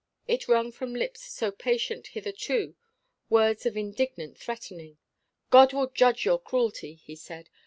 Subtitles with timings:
[0.27, 2.75] It wrung from lips so patient hitherto
[3.29, 4.97] words of indignant threatening.
[5.51, 7.51] "God will judge your cruelty," he said.